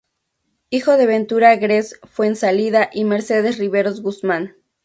[0.71, 4.55] Hijo de Ventura Grez Fuenzalida y Mercedes Riveros Guzmán.